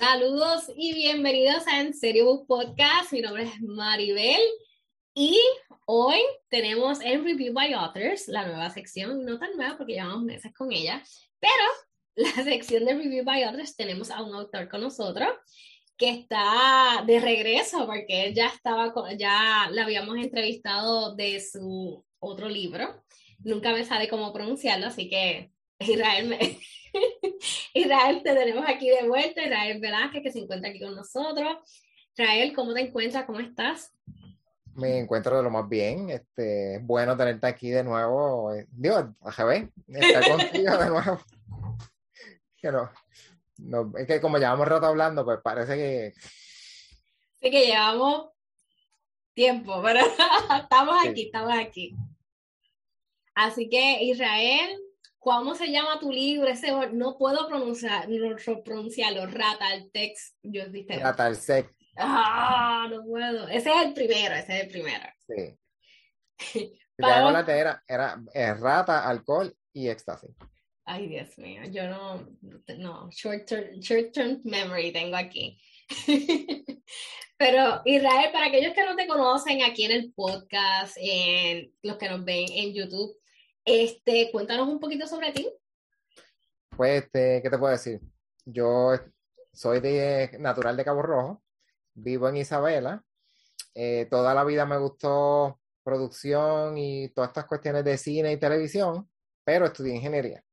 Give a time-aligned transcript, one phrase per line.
[0.00, 3.12] Saludos y bienvenidos a En Serio Book Podcast.
[3.12, 4.40] Mi nombre es Maribel
[5.14, 5.38] y
[5.84, 6.16] hoy
[6.48, 10.72] tenemos en Review by Authors, la nueva sección, no tan nueva porque llevamos meses con
[10.72, 11.02] ella,
[11.38, 11.52] pero
[12.14, 15.28] la sección de Review by Authors tenemos a un autor con nosotros
[15.98, 23.04] que está de regreso porque ya estaba, ya la habíamos entrevistado de su otro libro.
[23.40, 26.38] Nunca me sabe cómo pronunciarlo, así que Israel me,
[27.74, 31.58] Israel, te tenemos aquí de vuelta, Israel Velázquez, que se encuentra aquí con nosotros.
[32.16, 33.24] Israel, ¿cómo te encuentras?
[33.24, 33.92] ¿Cómo estás?
[34.74, 36.10] Me encuentro de lo más bien.
[36.10, 38.52] Este, es bueno tenerte aquí de nuevo.
[38.70, 41.20] Dios, AGB, estar contigo de nuevo.
[42.62, 46.12] Que no, es que como llevamos rato hablando, pues parece que.
[47.40, 48.32] Sí, que llevamos
[49.32, 50.00] tiempo, pero
[50.60, 51.96] estamos aquí, estamos aquí.
[53.34, 54.78] Así que, Israel,
[55.20, 56.48] ¿Cómo se llama tu libro?
[56.48, 59.26] Ese no puedo pronunciar, no, pronunciarlo.
[59.26, 60.36] Rataltex.
[60.42, 60.98] Yo dije.
[60.98, 61.70] Rataltex.
[61.96, 63.46] Ah, no puedo.
[63.48, 65.04] Ese es el primero, ese es el primero.
[66.38, 66.74] Sí.
[66.96, 67.40] Para...
[67.40, 70.30] era, era eh, rata, alcohol y éxtasis.
[70.84, 72.26] Ay, Dios mío, yo no,
[72.78, 75.60] no, short term, short term memory tengo aquí.
[77.38, 82.08] Pero Israel, para aquellos que no te conocen aquí en el podcast, en los que
[82.08, 83.16] nos ven en YouTube,
[83.70, 85.48] este, cuéntanos un poquito sobre ti.
[86.76, 88.00] Pues, este, ¿qué te puedo decir?
[88.44, 88.92] Yo
[89.52, 91.42] soy de, natural de Cabo Rojo,
[91.94, 93.04] vivo en Isabela.
[93.74, 99.08] Eh, toda la vida me gustó producción y todas estas cuestiones de cine y televisión,
[99.44, 100.44] pero estudié ingeniería.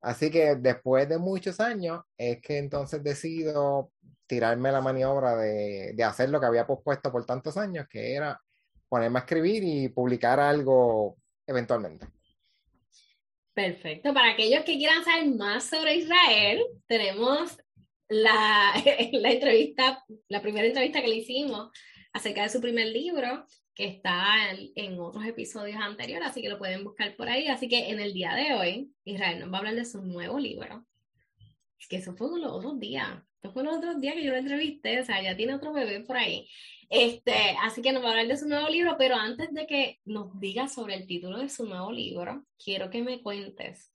[0.00, 3.92] Así que después de muchos años es que entonces decido
[4.26, 8.40] tirarme la maniobra de, de hacer lo que había pospuesto por tantos años, que era
[8.88, 12.06] ponerme a escribir y publicar algo eventualmente.
[13.60, 14.14] Perfecto.
[14.14, 17.58] Para aquellos que quieran saber más sobre Israel, tenemos
[18.08, 21.70] la, entrevista, la primera entrevista que le hicimos
[22.12, 26.58] acerca de su primer libro, que está en, en, otros episodios anteriores, así que lo
[26.58, 27.48] pueden buscar por ahí.
[27.48, 30.38] Así que en el día de hoy, Israel nos va a hablar de su nuevo
[30.38, 30.86] libro.
[31.78, 33.22] Es que eso fue los otros días.
[33.42, 36.00] Eso fue los otros días que yo lo entrevisté, o sea, ya tiene otro bebé
[36.00, 36.48] por ahí.
[36.90, 40.00] Este, así que nos va a hablar de su nuevo libro, pero antes de que
[40.04, 43.92] nos diga sobre el título de su nuevo libro, quiero que me cuentes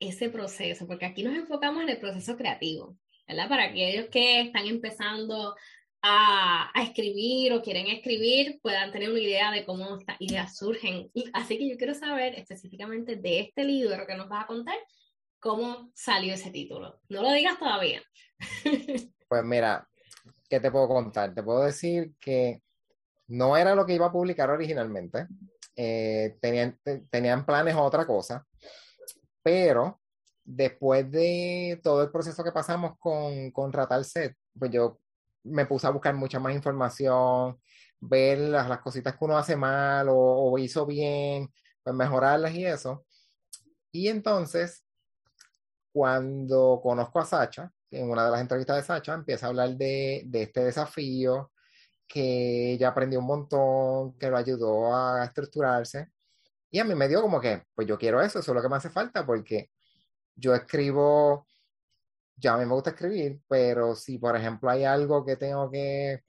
[0.00, 2.96] ese proceso, porque aquí nos enfocamos en el proceso creativo,
[3.28, 3.48] ¿verdad?
[3.48, 5.54] Para aquellos que están empezando
[6.00, 11.10] a, a, escribir o quieren escribir, puedan tener una idea de cómo estas ideas surgen.
[11.34, 14.76] así que yo quiero saber específicamente de este libro que nos vas a contar,
[15.40, 17.00] cómo salió ese título.
[17.10, 18.02] No lo digas todavía.
[19.26, 19.88] Pues mira,
[20.48, 21.34] ¿qué te puedo contar?
[21.34, 22.62] Te puedo decir que
[23.28, 25.26] no era lo que iba a publicar originalmente.
[25.76, 26.78] Eh, tenían,
[27.10, 28.46] tenían planes otra cosa,
[29.42, 30.00] pero
[30.44, 33.72] después de todo el proceso que pasamos con, con
[34.04, 35.00] Set, pues yo
[35.42, 37.58] me puse a buscar mucha más información,
[38.00, 41.50] ver las, las cositas que uno hace mal o, o, hizo bien,
[41.82, 43.04] pues mejorarlas y eso.
[43.90, 44.83] Y entonces,
[45.94, 50.24] cuando conozco a Sacha, en una de las entrevistas de Sacha, empieza a hablar de,
[50.26, 51.52] de este desafío,
[52.08, 56.08] que ella aprendió un montón, que lo ayudó a estructurarse.
[56.68, 58.68] Y a mí me dio como que, pues yo quiero eso, eso es lo que
[58.68, 59.70] me hace falta, porque
[60.34, 61.46] yo escribo,
[62.34, 66.24] ya a mí me gusta escribir, pero si por ejemplo hay algo que tengo que,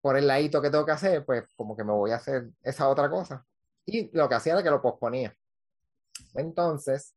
[0.00, 2.88] por el ladito que tengo que hacer, pues como que me voy a hacer esa
[2.88, 3.44] otra cosa.
[3.84, 5.36] Y lo que hacía era que lo posponía.
[6.34, 7.15] Entonces,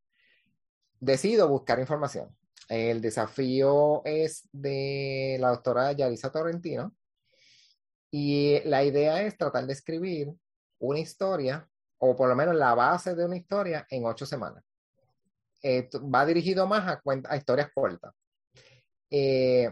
[1.00, 2.36] decido buscar información.
[2.68, 6.96] El desafío es de la doctora Yarisa Torrentino
[8.12, 10.31] y la idea es tratar de escribir
[10.80, 11.68] una historia,
[11.98, 14.63] o por lo menos la base de una historia, en ocho semanas.
[15.63, 18.13] Va dirigido más a, a historias cortas.
[19.10, 19.72] Eh,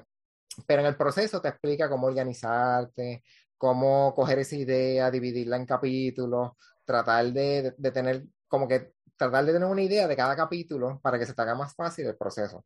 [0.65, 3.23] pero en el proceso te explica cómo organizarte,
[3.57, 6.51] cómo coger esa idea, dividirla en capítulos,
[6.85, 11.17] tratar de, de, tener, como que tratar de tener una idea de cada capítulo para
[11.17, 12.63] que se te haga más fácil el proceso.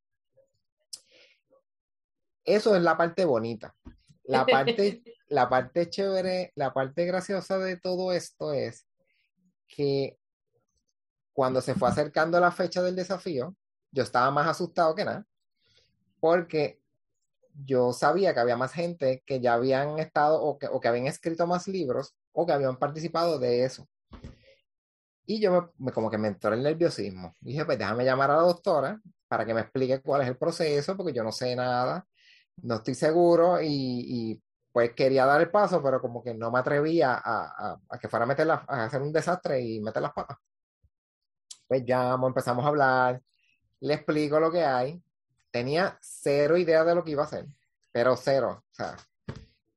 [2.44, 3.76] Eso es la parte bonita.
[4.24, 8.86] La parte, la parte chévere, la parte graciosa de todo esto es
[9.68, 10.18] que
[11.34, 13.56] cuando se fue acercando la fecha del desafío,
[13.92, 15.26] yo estaba más asustado que nada,
[16.20, 16.82] porque
[17.66, 21.08] yo sabía que había más gente que ya habían estado o que, o que habían
[21.08, 23.88] escrito más libros o que habían participado de eso.
[25.32, 27.38] Y yo me, como que me entró el nerviosismo.
[27.40, 29.00] dije, pues déjame llamar a la doctora
[29.30, 32.06] para que me explique cuál es el proceso, porque yo no sé nada,
[32.64, 34.44] no estoy seguro y, y
[34.74, 38.26] pues quería dar el paso, pero como que no me atrevía a, a, que fuera
[38.26, 40.38] a, meter a hacer un desastre y meter las patas.
[41.66, 43.22] Pues llamo, empezamos a hablar,
[43.80, 45.02] le explico lo que hay.
[45.50, 47.46] Tenía cero idea de lo que iba a hacer,
[47.94, 48.66] pero cero.
[48.70, 48.98] O sea,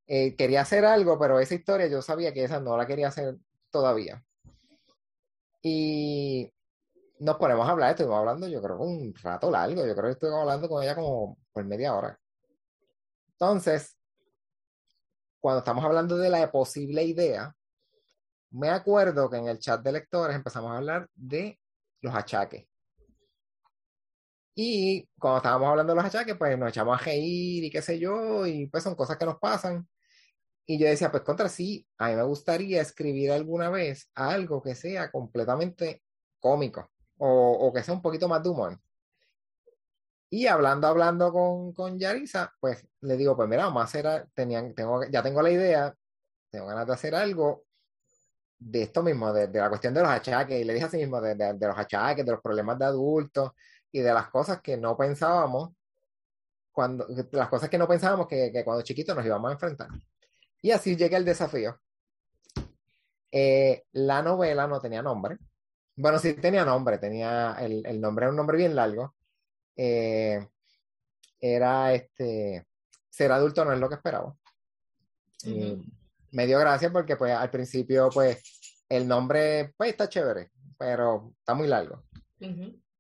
[0.09, 3.37] eh, quería hacer algo, pero esa historia yo sabía que esa no la quería hacer
[3.71, 4.25] todavía.
[5.67, 6.53] Y
[7.21, 10.41] nos ponemos a hablar, estuvimos hablando yo creo un rato largo, yo creo que estuvimos
[10.43, 12.21] hablando con ella como por media hora.
[13.31, 13.97] Entonces,
[15.41, 17.57] cuando estamos hablando de la posible idea,
[18.51, 21.59] me acuerdo que en el chat de lectores empezamos a hablar de
[22.03, 22.67] los achaques.
[24.55, 27.99] Y cuando estábamos hablando de los achaques, pues nos echamos a reír y qué sé
[27.99, 29.89] yo, y pues son cosas que nos pasan.
[30.67, 34.75] Y yo decía, pues contra sí, a mí me gustaría escribir alguna vez algo que
[34.75, 36.03] sea completamente
[36.41, 38.81] cómico o, que sea un poquito más de humor.
[40.31, 44.75] Y hablando, hablando con, con Yarisa, pues le digo, pues mira, vamos a hacer, tenían,
[44.75, 45.95] tengo, ya tengo la idea,
[46.51, 47.65] tengo ganas de hacer algo
[48.59, 51.35] de esto mismo, de, la cuestión de los achaques, y le dije así mismo, de,
[51.35, 53.53] de, los achaques, de los problemas de adultos
[53.93, 55.71] y de las cosas que no pensábamos,
[56.73, 59.89] cuando, las cosas que no pensábamos que, que cuando chiquitos nos íbamos a enfrentar.
[60.65, 61.79] Y así llega el desafío.
[63.31, 65.37] Eh, la novela no tenía nombre.
[65.95, 69.15] Bueno, sí tenía nombre, tenía el, el nombre era un nombre bien largo.
[69.77, 70.49] Eh,
[71.39, 72.67] era este,
[73.11, 74.35] ser adulto no es lo que esperaba.
[76.31, 78.43] me dio gracia porque pues al principio pues
[78.89, 82.05] el nombre pues está chévere, pero está muy largo.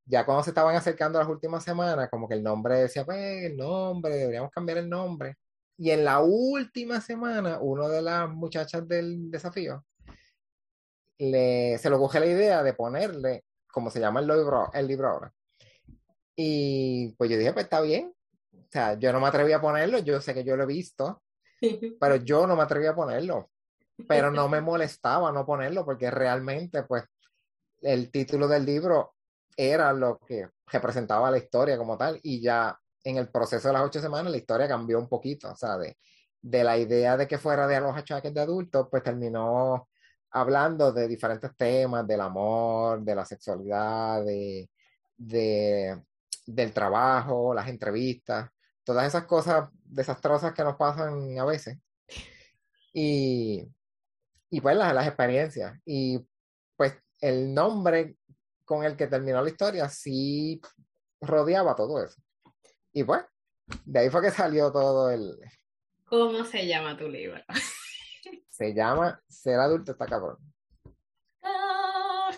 [0.05, 3.57] Ya cuando se estaban acercando las últimas semanas, como que el nombre decía, pues el
[3.57, 5.39] nombre, deberíamos cambiar el nombre.
[5.77, 9.85] Y en la última semana, una de las muchachas del desafío
[11.19, 15.09] le, se le coge la idea de ponerle, como se llama el libro, el libro
[15.09, 15.33] ahora.
[16.37, 18.15] Y pues yo dije, pues está bien.
[18.53, 21.23] O sea, yo no me atreví a ponerlo, yo sé que yo lo he visto,
[22.01, 23.51] pero yo no me atreví a ponerlo.
[24.09, 27.05] Pero no me molestaba no ponerlo porque realmente, pues,
[27.83, 29.15] el título del libro
[29.57, 33.83] era lo que representaba la historia como tal y ya en el proceso de las
[33.85, 35.99] ocho semanas la historia cambió un poquito, o sea, de,
[36.43, 39.89] de la idea de que fuera de los achaques de adultos, pues terminó
[40.31, 44.69] hablando de diferentes temas, del amor, de la sexualidad, de,
[45.17, 46.03] de,
[46.47, 48.51] del trabajo, las entrevistas,
[48.83, 51.79] todas esas cosas desastrosas que nos pasan a veces.
[52.93, 53.65] Y,
[54.51, 55.79] y pues las, las experiencias.
[55.85, 56.27] Y
[56.77, 58.17] pues el nombre
[58.65, 60.61] con el que terminó la historia sí
[61.21, 62.21] rodeaba todo eso.
[62.97, 63.23] Y pues,
[63.85, 65.37] de ahí fue que salió todo el...
[66.05, 67.43] ¿Cómo se llama tu libro?
[68.49, 70.39] se llama Ser adulto está cabrón.
[71.43, 72.31] Ah.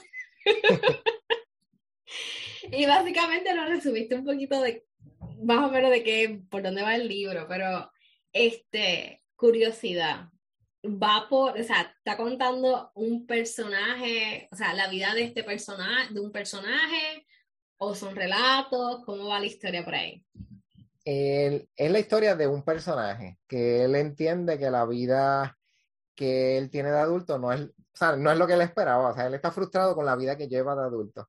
[2.72, 4.86] y básicamente lo resumiste un poquito de
[5.42, 7.92] más o menos de qué, por dónde va el libro, pero
[8.32, 10.30] este, curiosidad.
[10.84, 16.14] Va por, o sea, está contando un personaje, o sea, la vida de este personaje,
[16.14, 17.26] de un personaje,
[17.78, 20.24] o son relatos, ¿cómo va la historia por ahí?
[21.08, 25.56] es la historia de un personaje que él entiende que la vida
[26.16, 27.70] que él tiene de adulto no es,
[28.18, 30.48] no es lo que él esperaba, o sea, él está frustrado con la vida que
[30.48, 31.28] lleva de adulto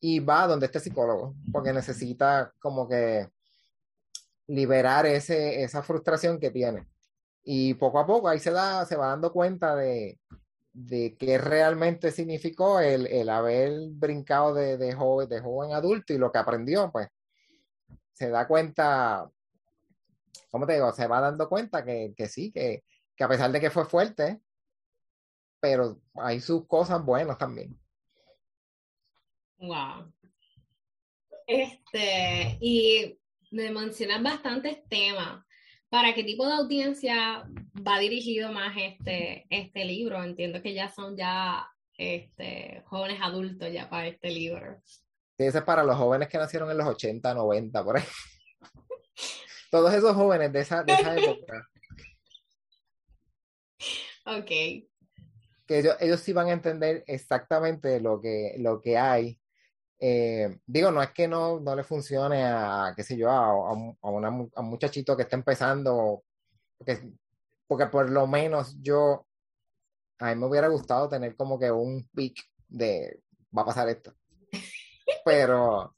[0.00, 3.28] y va donde este psicólogo porque necesita como que
[4.46, 6.86] liberar ese, esa frustración que tiene.
[7.42, 10.18] Y poco a poco ahí se, da, se va dando cuenta de,
[10.74, 16.18] de qué realmente significó el, el haber brincado de, de, joven, de joven adulto y
[16.18, 17.08] lo que aprendió, pues
[18.12, 19.30] se da cuenta,
[20.50, 20.92] ¿cómo te digo?
[20.92, 22.84] Se va dando cuenta que, que sí, que,
[23.16, 24.40] que, a pesar de que fue fuerte,
[25.60, 27.78] pero hay sus cosas buenas también.
[29.58, 30.12] Wow.
[31.46, 33.16] Este, y
[33.52, 35.43] me mencionan bastantes temas.
[35.94, 37.48] ¿Para qué tipo de audiencia
[37.86, 40.24] va dirigido más este, este libro?
[40.24, 44.76] Entiendo que ya son ya este, jóvenes adultos ya para este libro.
[44.84, 48.02] Sí, ese es para los jóvenes que nacieron en los 80, 90, por ahí.
[49.70, 51.68] Todos esos jóvenes de esa, de esa época.
[54.26, 54.46] Ok.
[54.46, 59.38] Que ellos, ellos sí van a entender exactamente lo que, lo que hay.
[60.06, 64.10] Eh, digo, no es que no, no le funcione a, qué sé yo, a, a,
[64.10, 66.22] una, a un muchachito que está empezando,
[66.76, 67.10] porque,
[67.66, 69.26] porque por lo menos yo,
[70.18, 73.22] a mí me hubiera gustado tener como que un pic de,
[73.56, 74.14] va a pasar esto
[75.24, 75.94] pero,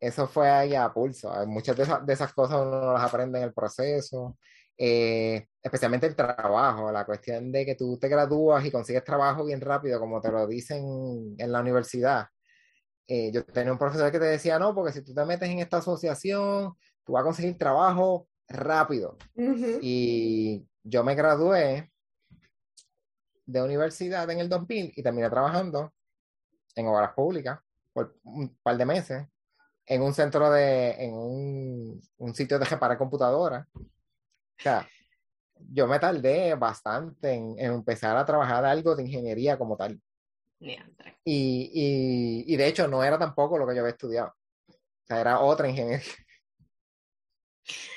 [0.00, 1.30] eso fue ahí a pulso.
[1.46, 4.38] Muchas de, esas cosas uno las aprende en el proceso,
[4.78, 9.60] eh, especialmente el trabajo, la cuestión de que tú te gradúas y consigues trabajo bien
[9.60, 12.26] rápido, como te lo dicen en la universidad.
[13.08, 15.60] Eh, yo tenía un profesor que te decía, no, porque si tú te metes en
[15.60, 19.16] esta asociación, tú vas a conseguir trabajo rápido.
[19.80, 21.92] Y yo me gradué
[23.44, 25.92] de universidad en el 2000 y terminé trabajando
[26.74, 27.60] en obras públicas
[27.92, 29.26] por un par de meses
[29.86, 33.66] en un centro de, en un, un sitio de reparar computadoras.
[33.74, 33.82] O
[34.58, 34.86] sea,
[35.70, 40.00] yo me tardé bastante en, empezar a trabajar algo de ingeniería como tal.
[41.24, 44.34] Y, y, y, de hecho no era tampoco lo que yo había estudiado.
[44.68, 46.00] O sea, era otra ingeniería.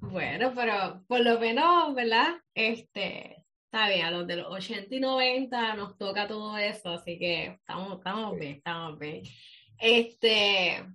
[0.00, 2.36] Bueno, pero por lo menos, ¿verdad?
[2.54, 7.18] Este, está bien, a los de los 80 y 90 nos toca todo eso, así
[7.18, 9.22] que estamos, estamos bien, estamos bien.
[9.78, 10.86] Este,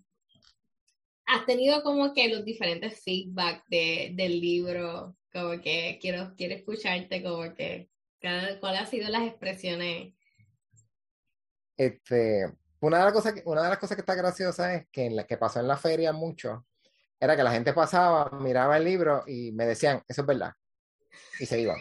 [1.25, 7.21] has tenido como que los diferentes feedback de, del libro, como que quiero, quiero escucharte,
[7.21, 7.90] como que,
[8.59, 10.13] ¿cuáles han sido las expresiones?
[11.77, 12.45] Este,
[12.79, 15.15] una de las cosas que, una de las cosas que está graciosa es que en
[15.15, 16.65] la que pasó en la feria mucho,
[17.19, 20.53] era que la gente pasaba, miraba el libro y me decían, eso es verdad,
[21.39, 21.77] y se iban.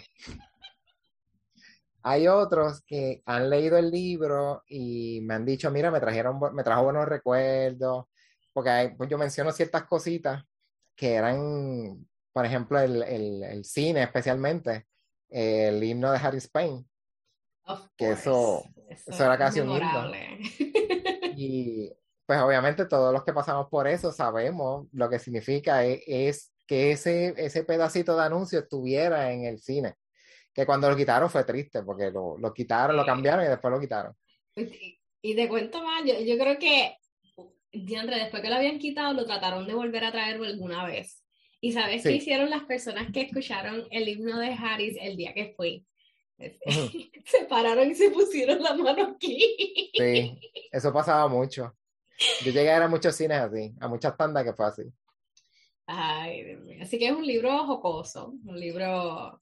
[2.03, 6.63] Hay otros que han leído el libro y me han dicho, mira, me trajeron, me
[6.63, 8.07] trajo buenos recuerdos,
[8.53, 10.43] porque pues yo menciono ciertas cositas
[10.97, 14.87] que eran, por ejemplo, el, el, cine especialmente,
[15.31, 16.87] el himno de Harry Spain,
[17.97, 20.11] que eso, eso, era casi un himno.
[21.37, 21.91] Y
[22.27, 26.93] pues obviamente todos los que pasamos por eso sabemos lo que significa e, es, que
[26.93, 29.95] ese, ese pedacito de anuncio estuviera en el cine
[30.53, 33.81] que cuando lo quitaron fue triste, porque lo, lo quitaron, lo cambiaron y después lo
[33.81, 34.15] quitaron.
[35.23, 36.97] Y, te cuento más, yo, yo creo que,
[37.73, 41.20] después que lo habían quitado, lo trataron de volver a traer alguna vez.
[41.61, 45.53] ¿Y sabes qué hicieron las personas que escucharon el himno de Harris el día que
[45.57, 45.87] fui?
[47.25, 49.91] se pararon y se pusieron la mano aquí.
[49.95, 50.41] Sí,
[50.73, 51.77] eso pasaba mucho.
[52.45, 54.83] Yo llegué a ir a muchos cines así, a muchas tandas que fue así.
[55.87, 56.79] Ay, Dios mío.
[56.83, 59.41] Así que es un libro jocoso, un libro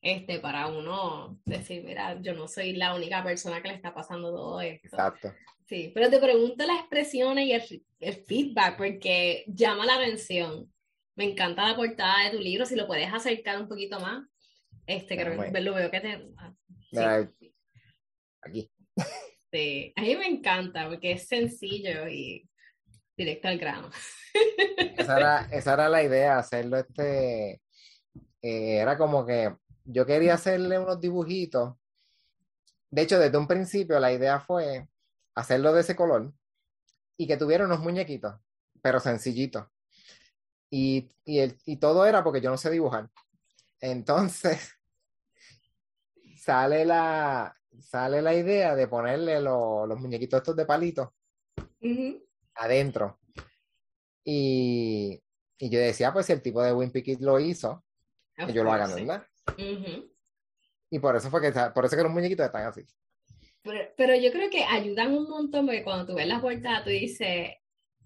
[0.00, 4.30] este, para uno decir, mira, yo no soy la única persona que le está pasando
[4.30, 4.88] todo esto.
[4.88, 5.32] Exacto.
[5.66, 7.52] Sí, pero te pregunto las expresiones y
[8.00, 10.72] el, feedback porque llama la atención.
[11.16, 14.24] Me encanta la portada de tu libro, si lo puedes acercar un poquito más.
[14.86, 16.32] Este, creo que lo veo que te...
[16.96, 17.28] Ah,
[18.42, 18.70] aquí.
[19.52, 22.48] Sí, a mí me encanta porque es sencillo y
[23.16, 23.90] directo al grano.
[24.96, 27.60] Esa era, esa era la idea, hacerlo este...
[28.42, 31.74] Eh, era como que yo quería hacerle unos dibujitos.
[32.90, 34.88] De hecho, desde un principio la idea fue
[35.34, 36.32] hacerlo de ese color
[37.16, 38.34] y que tuviera unos muñequitos,
[38.82, 39.66] pero sencillitos.
[40.70, 43.10] Y, y, todo era porque yo no sé dibujar.
[43.80, 44.78] Entonces,
[46.36, 51.14] sale la, sale la idea de ponerle los muñequitos estos de palito
[52.54, 53.18] adentro.
[54.24, 55.20] Y,
[55.58, 57.84] y, yo decía, pues si el tipo de Wimpy Kid lo hizo,
[58.36, 59.26] que yo lo haga, ¿verdad?
[60.90, 62.84] Y por eso fue que, por eso que los muñequitos están así.
[63.62, 67.50] Pero, yo creo que ayudan un montón porque cuando tú ves las vueltas, tú dices,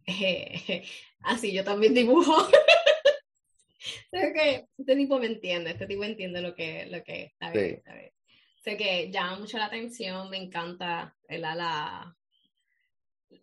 [1.21, 2.35] así yo también dibujo.
[4.11, 7.83] Creo que este tipo me entiende, este tipo entiende lo que, lo que está bien.
[8.63, 12.17] Sé que llama mucho la atención, me encanta el ala.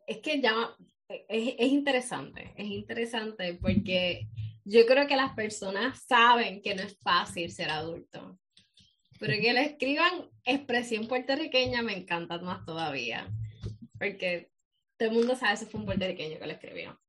[0.08, 0.76] Es que llama,
[1.08, 4.28] es, es interesante, es interesante porque
[4.64, 8.40] yo creo que las personas saben que no es fácil ser adulto.
[9.20, 13.30] Pero que le escriban expresión puertorriqueña me encanta más todavía.
[14.00, 14.51] Porque
[15.02, 17.02] todo el mundo sabe que fue un puertorriqueño que lo escribió.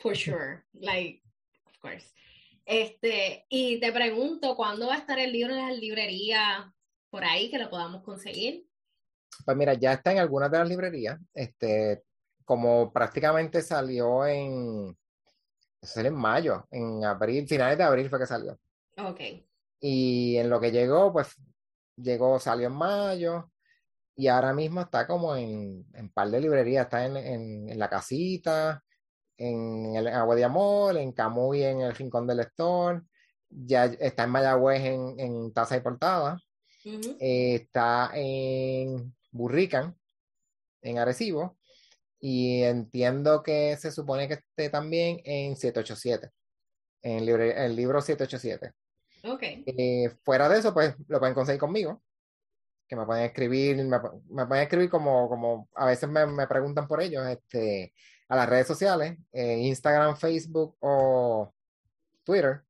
[0.00, 0.64] For sure.
[0.72, 1.22] Like,
[1.64, 2.12] of course.
[2.64, 6.64] Este, y te pregunto, ¿cuándo va a estar el libro en las librerías
[7.08, 8.66] por ahí que lo podamos conseguir?
[9.44, 11.20] Pues mira, ya está en algunas de las librerías.
[11.32, 12.02] Este,
[12.44, 14.98] como prácticamente salió en,
[15.80, 18.58] salió en mayo, en abril, finales de abril fue que salió.
[18.96, 19.20] Ok.
[19.78, 21.36] Y en lo que llegó, pues
[21.94, 23.48] llegó, salió en mayo
[24.16, 28.82] y ahora mismo está como en un par de librerías, está en, en, La Casita,
[29.36, 33.04] en, el, Agua de Amor, en Camuy, en el Rincón del Lector,
[33.50, 36.40] ya está en Mayagüez en, en Taza y Portada,
[36.84, 39.94] eh, está en Burrican,
[40.80, 41.58] en Arecibo,
[42.18, 46.30] y entiendo que se supone que esté también en 787,
[47.02, 48.72] en el, libro 787.
[49.24, 49.42] Ok.
[49.42, 52.02] Eh, fuera de eso, pues lo pueden conseguir conmigo,
[52.86, 57.26] que me pueden escribir, me, pueden escribir como, como a veces me, preguntan por ellos,
[57.26, 57.92] este,
[58.28, 61.52] a las redes sociales, Instagram, Facebook o
[62.24, 62.62] Twitter.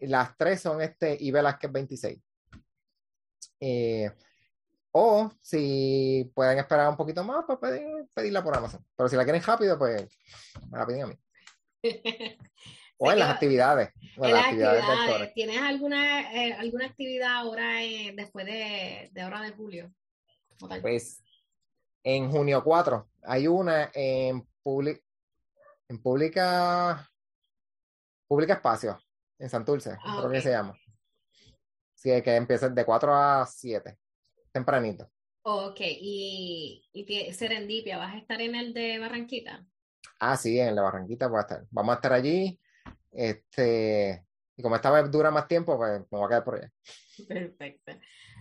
[0.00, 2.18] Las tres son este y Velázquez 26.
[3.60, 4.10] Eh,
[4.92, 7.58] o si pueden esperar un poquito más, pues
[8.14, 8.84] pedirla por Amazon.
[8.96, 10.06] Pero si la quieren rápido, pues
[10.70, 11.18] me la piden a mí.
[12.98, 13.90] o en las actividades.
[15.34, 19.92] ¿Tienes alguna, eh, alguna actividad ahora eh, después de, de hora de julio?
[20.80, 21.22] Pues
[22.02, 24.46] en junio 4 hay una en,
[25.88, 27.10] en Pública
[28.28, 28.98] Pública Espacio,
[29.38, 30.76] en Santurce, ah, creo que se llama.
[31.94, 33.96] Sí, que empieza de 4 a 7,
[34.50, 35.08] tempranito.
[35.42, 39.64] Ok, y, y Serendipia, ¿vas a estar en el de Barranquita?
[40.18, 41.64] Ah, sí, en de Barranquita voy a estar.
[41.70, 42.58] Vamos a estar allí.
[43.16, 46.72] Este, y como esta vez dura más tiempo, pues me voy a quedar por allá.
[47.28, 47.92] Perfecto.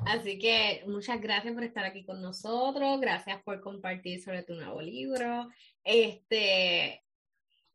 [0.05, 4.82] Así que muchas gracias por estar aquí con nosotros, gracias por compartir sobre tu nuevo
[4.82, 5.50] libro.
[5.84, 7.03] Este,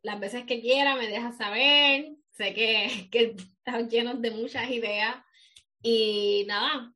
[0.02, 5.16] las veces que quiera me dejas saber, sé que, que están llenos de muchas ideas
[5.82, 6.92] y nada,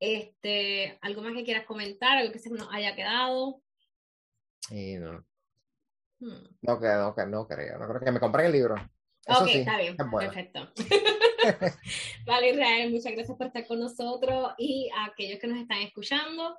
[0.00, 3.60] este, algo más que quieras comentar, algo que se nos haya quedado.
[4.60, 5.26] Sí, no.
[6.20, 6.56] Hmm.
[6.62, 8.76] No, no, no creo, no creo que me compren el libro.
[9.28, 10.72] Ok, está bien, perfecto.
[12.26, 16.56] vale, Israel, muchas gracias por estar con nosotros y a aquellos que nos están escuchando.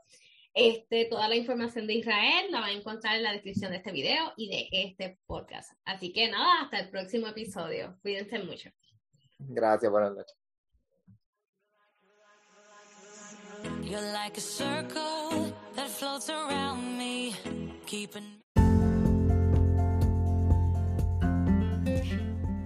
[0.54, 3.92] Este, toda la información de Israel la van a encontrar en la descripción de este
[3.92, 5.72] video y de este podcast.
[5.86, 7.98] Así que nada, hasta el próximo episodio.
[8.02, 8.70] Cuídense mucho.
[9.40, 10.36] Gracias, buenas noches.